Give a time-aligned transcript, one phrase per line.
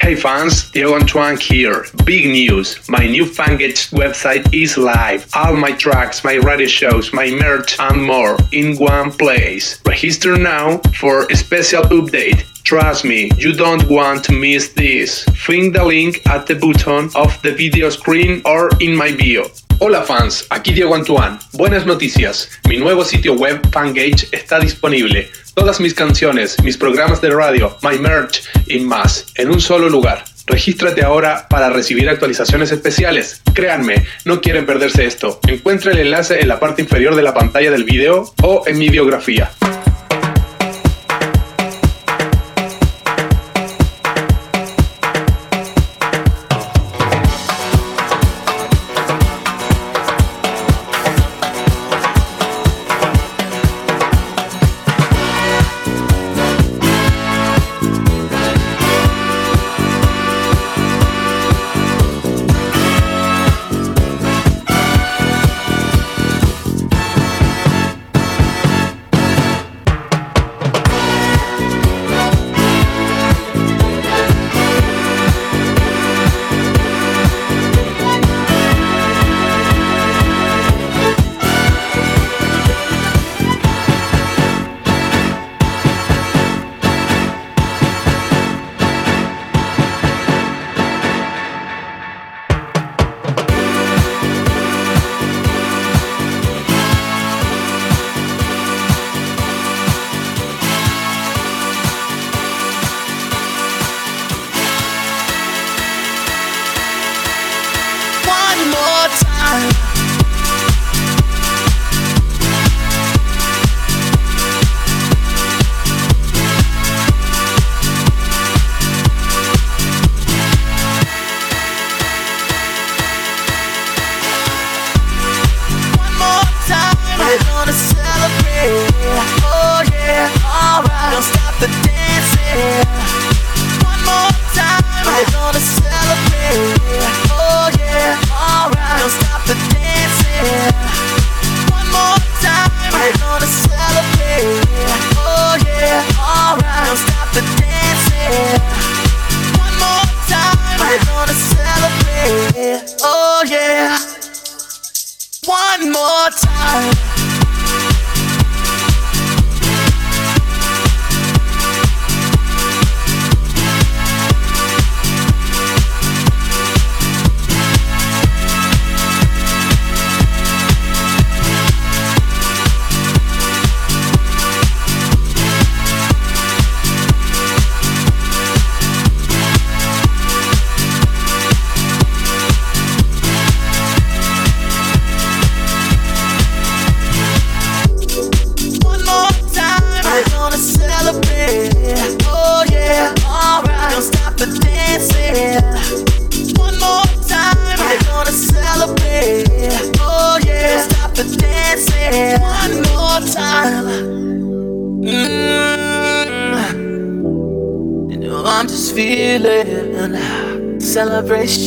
[0.00, 1.84] Hey fans, Diego Antoine here.
[2.06, 2.88] Big news!
[2.88, 5.28] My new Fangage website is live.
[5.34, 9.78] All my tracks, my radio shows, my merch, and more in one place.
[9.84, 12.46] Register now for a special update.
[12.64, 15.24] Trust me, you don't want to miss this.
[15.36, 19.50] Find the link at the bottom of the video screen or in my bio.
[19.80, 21.38] Hola fans, aquí Diego Antoine.
[21.52, 22.48] Buenas noticias.
[22.66, 27.98] Mi nuevo sitio web Fangage está disponible todas mis canciones, mis programas de radio, my
[27.98, 30.24] merch y más en un solo lugar.
[30.46, 33.40] Regístrate ahora para recibir actualizaciones especiales.
[33.54, 35.38] Créanme, no quieren perderse esto.
[35.46, 38.88] Encuentra el enlace en la parte inferior de la pantalla del video o en mi
[38.88, 39.52] biografía.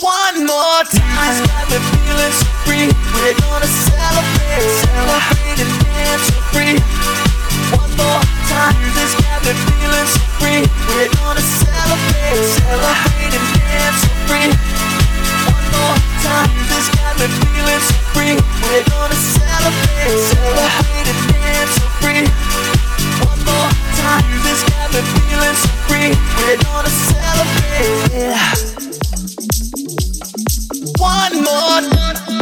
[0.00, 1.42] One more time.
[1.68, 2.88] Me feeling so free.
[3.12, 6.80] We're gonna celebrate, celebrate and dance so free.
[7.76, 8.80] One more time.
[8.80, 10.64] Music's got me feeling so free.
[10.88, 14.48] We're gonna celebrate, celebrate and dance so free.
[15.52, 15.92] One more
[16.24, 16.48] time.
[16.48, 18.40] Music's got me feeling so free.
[18.40, 22.24] We're gonna celebrate, celebrate and dance so free.
[23.28, 23.68] One more
[24.00, 24.24] time.
[24.32, 26.16] Music's got me feeling so free.
[26.40, 28.89] We're gonna celebrate.
[31.00, 32.39] One more.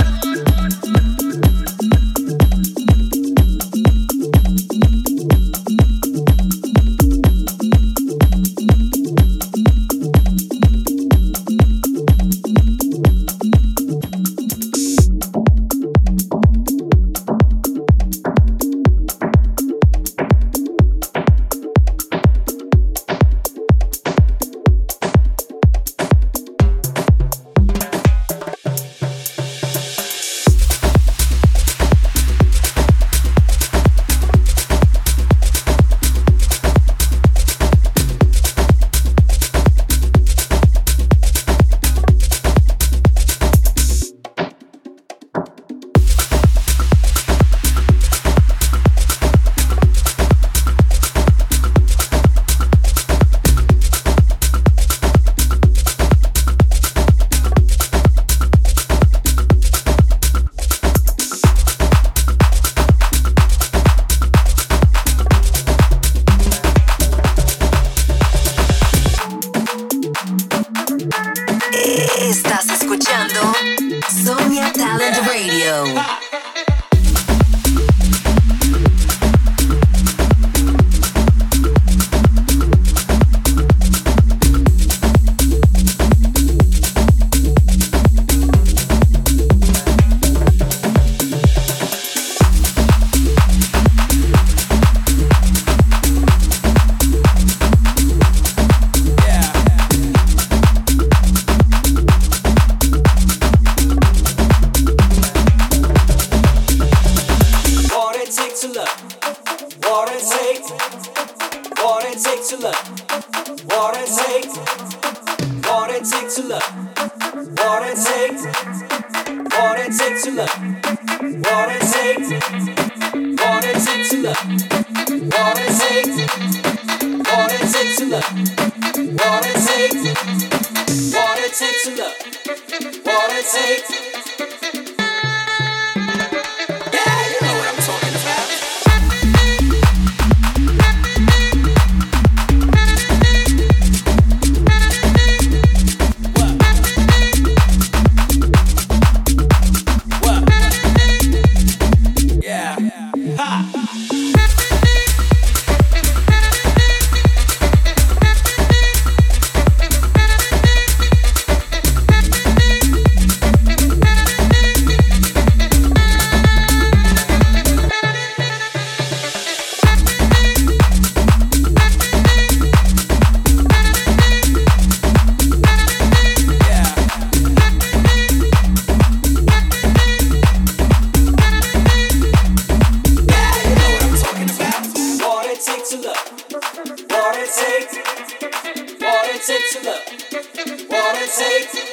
[189.39, 190.89] gets into love.
[190.89, 191.88] What it takes.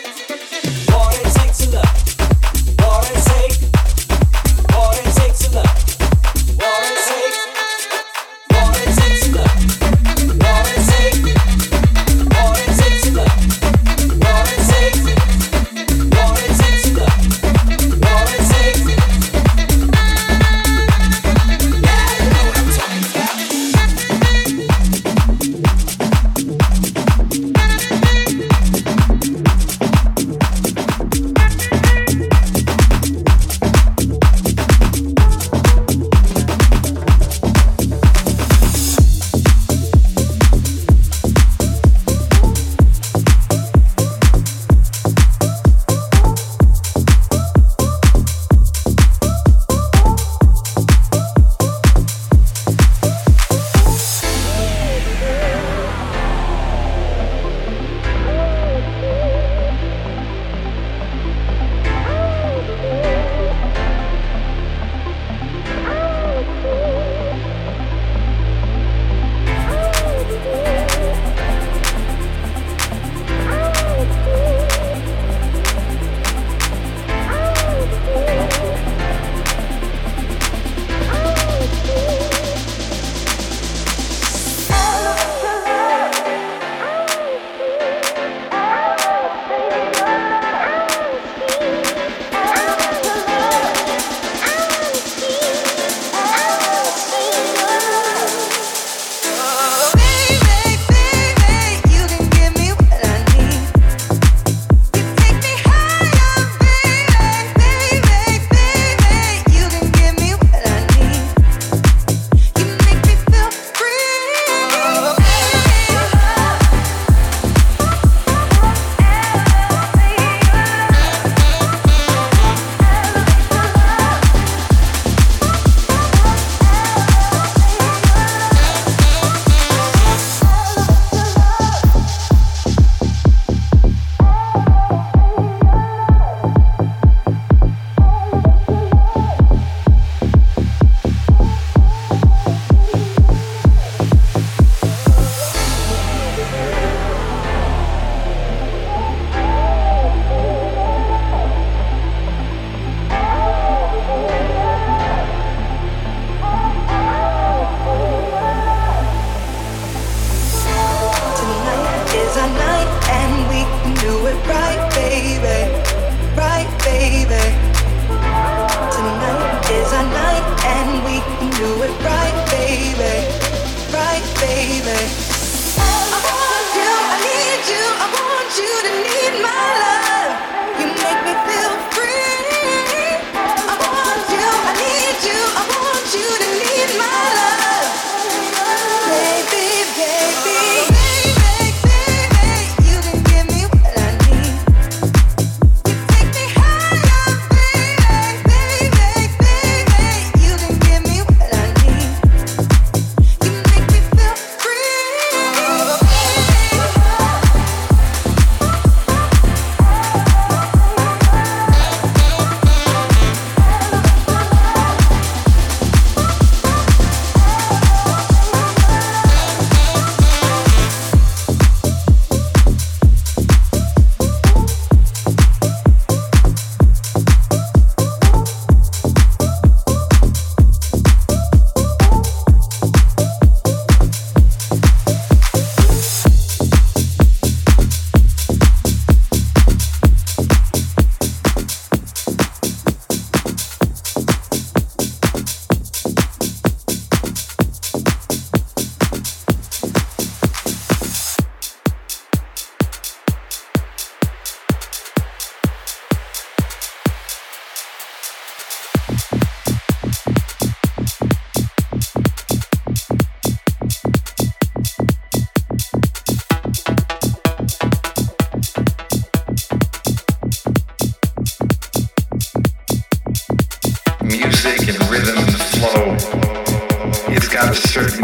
[277.56, 278.24] Got a certain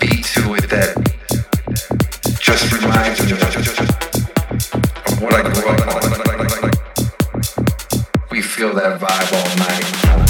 [0.00, 0.96] beat to it that
[2.40, 3.38] just reminds me of
[5.20, 5.60] what I grew.
[8.30, 10.29] We feel that vibe all night.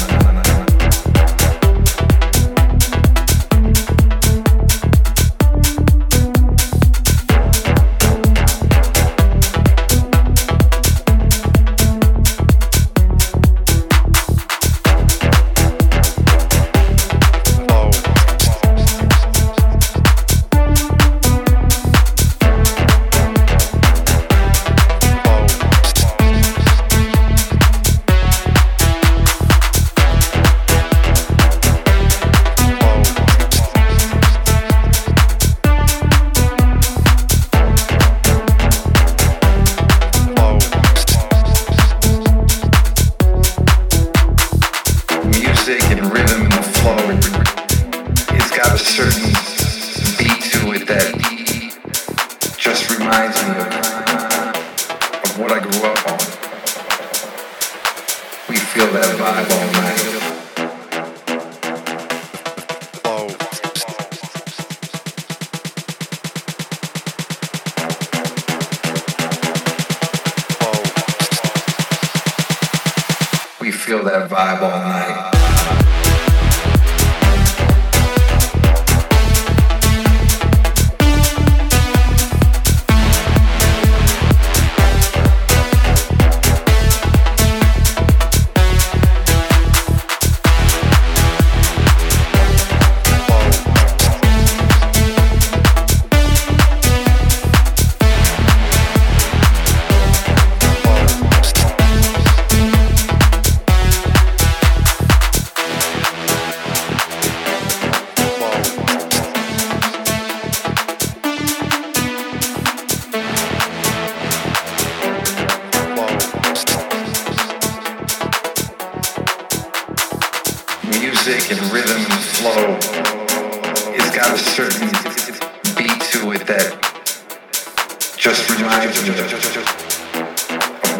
[128.20, 129.16] just reminds me of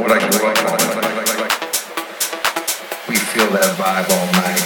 [0.00, 0.78] what I grew up on.
[3.08, 4.64] We feel that vibe all night.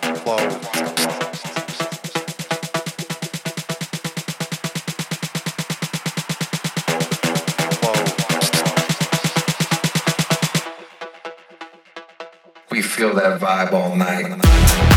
[0.00, 0.42] The flow.
[12.70, 14.91] We feel that vibe all night.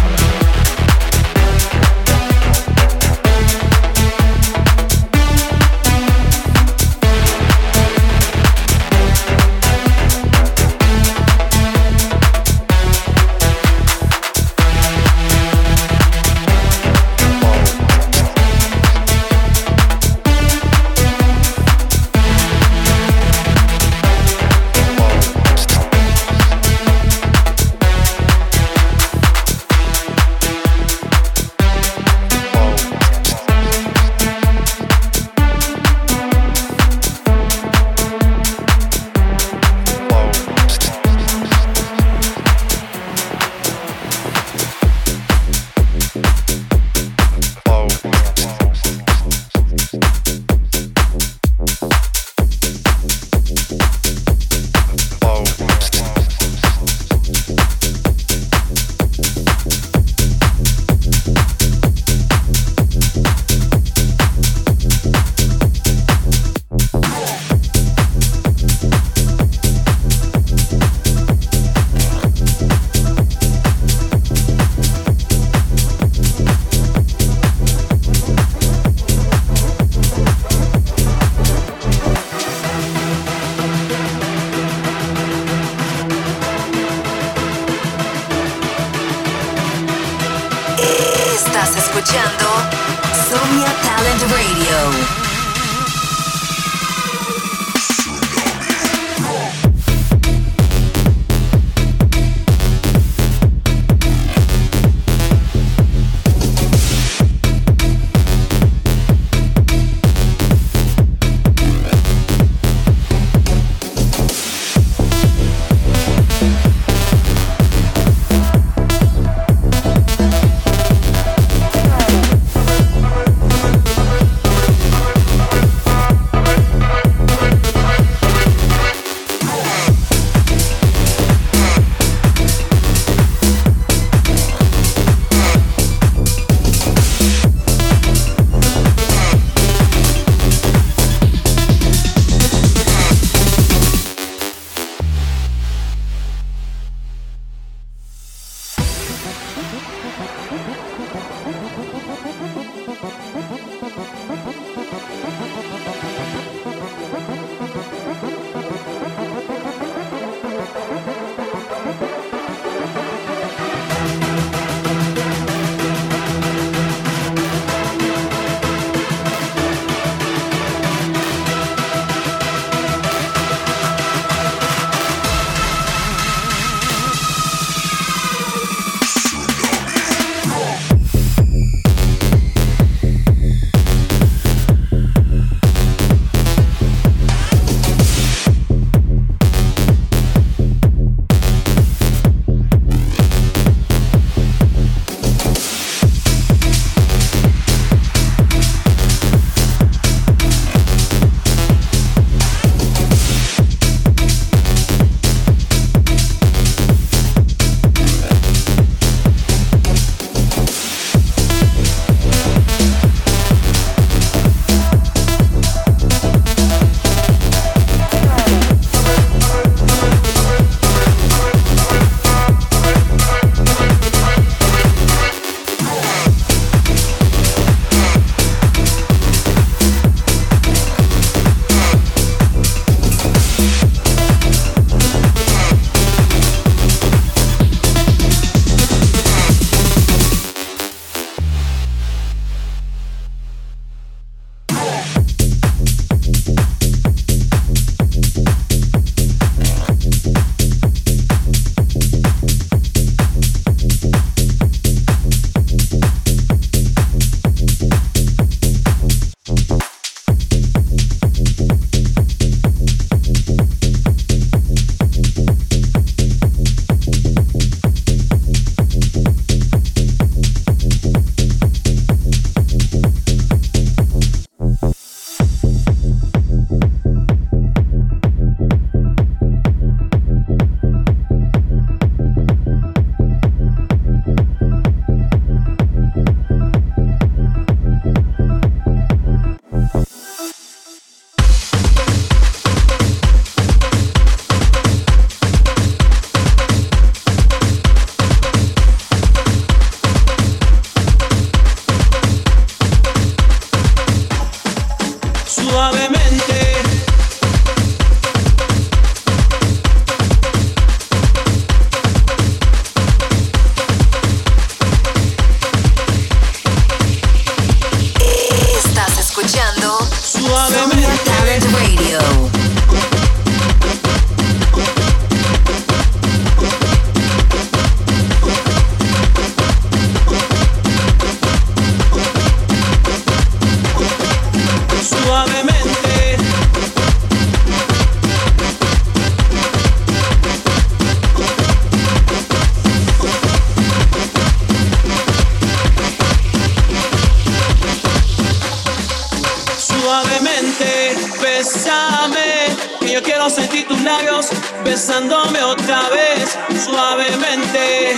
[353.16, 354.50] Yo quiero sentir tus labios
[354.84, 358.18] besándome otra vez, suavemente.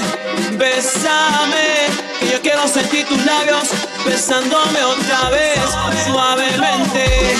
[0.57, 1.87] Bésame,
[2.19, 3.69] que yo quiero sentir tus labios
[4.05, 5.59] besándome otra vez,
[6.07, 7.37] suavemente.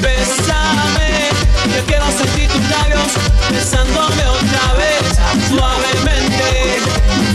[0.00, 1.28] Bésame,
[1.76, 3.08] yo quiero sentir tus labios
[3.50, 5.18] besándome otra vez,
[5.50, 6.80] suavemente.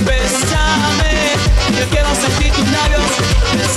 [0.05, 1.33] Bésame,
[1.77, 3.76] yo quiero sentir tus labios